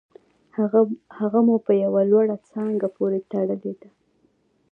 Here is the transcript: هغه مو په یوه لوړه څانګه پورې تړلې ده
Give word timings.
هغه 1.19 1.39
مو 1.47 1.55
په 1.65 1.71
یوه 1.83 2.01
لوړه 2.11 2.35
څانګه 2.49 2.87
پورې 2.95 3.19
تړلې 3.31 3.73
ده 3.79 3.89